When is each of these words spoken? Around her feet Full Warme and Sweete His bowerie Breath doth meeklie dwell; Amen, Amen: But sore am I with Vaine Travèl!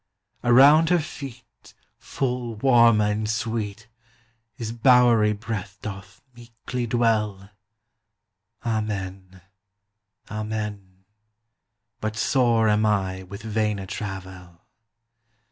Around 0.43 0.89
her 0.89 0.97
feet 0.97 1.75
Full 1.99 2.55
Warme 2.55 3.01
and 3.01 3.27
Sweete 3.27 3.85
His 4.55 4.71
bowerie 4.71 5.33
Breath 5.33 5.77
doth 5.83 6.23
meeklie 6.35 6.89
dwell; 6.89 7.51
Amen, 8.65 9.41
Amen: 10.31 11.03
But 11.99 12.17
sore 12.17 12.67
am 12.67 12.83
I 12.83 13.21
with 13.21 13.43
Vaine 13.43 13.77
Travèl! 13.85 14.61